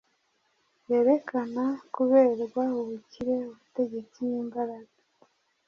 [0.81, 1.63] ryerekana
[1.93, 4.95] kuberwa, ubukire, ubutegetsi n’imbaraga.